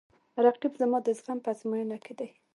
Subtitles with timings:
[0.45, 2.29] رقیب زما د زغم په ازموینه کې دی